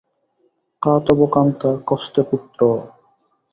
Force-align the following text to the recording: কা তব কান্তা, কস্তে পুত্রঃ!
কা 0.81 0.93
তব 1.05 1.19
কান্তা, 1.33 1.69
কস্তে 1.87 2.21
পুত্রঃ! 2.29 2.77